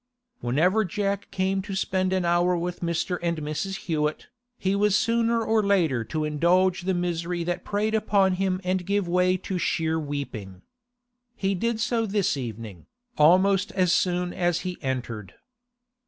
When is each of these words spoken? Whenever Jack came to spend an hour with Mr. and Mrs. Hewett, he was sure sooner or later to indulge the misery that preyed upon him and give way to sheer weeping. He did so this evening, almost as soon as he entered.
Whenever 0.39 0.83
Jack 0.83 1.29
came 1.29 1.61
to 1.61 1.75
spend 1.75 2.11
an 2.11 2.25
hour 2.25 2.57
with 2.57 2.79
Mr. 2.79 3.19
and 3.21 3.37
Mrs. 3.37 3.81
Hewett, 3.85 4.29
he 4.57 4.75
was 4.75 4.95
sure 4.97 5.15
sooner 5.15 5.43
or 5.43 5.61
later 5.63 6.03
to 6.03 6.25
indulge 6.25 6.81
the 6.81 6.95
misery 6.95 7.43
that 7.43 7.63
preyed 7.63 7.93
upon 7.93 8.33
him 8.41 8.59
and 8.63 8.87
give 8.87 9.07
way 9.07 9.37
to 9.37 9.59
sheer 9.59 9.99
weeping. 9.99 10.63
He 11.35 11.53
did 11.53 11.79
so 11.79 12.07
this 12.07 12.35
evening, 12.35 12.87
almost 13.15 13.71
as 13.73 13.93
soon 13.93 14.33
as 14.33 14.61
he 14.61 14.79
entered. 14.81 15.35